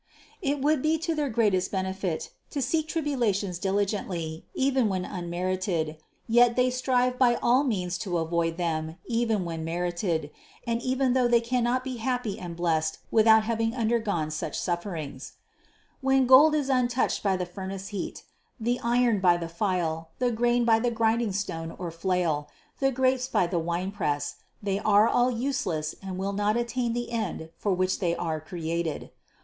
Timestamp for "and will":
26.01-26.33